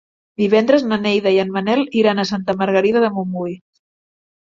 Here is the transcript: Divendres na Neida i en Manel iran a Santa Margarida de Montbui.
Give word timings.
Divendres 0.41 0.85
na 0.91 0.97
Neida 1.01 1.33
i 1.35 1.37
en 1.43 1.51
Manel 1.57 1.83
iran 1.99 2.21
a 2.21 2.25
Santa 2.31 2.55
Margarida 2.63 3.05
de 3.05 3.11
Montbui. 3.19 3.55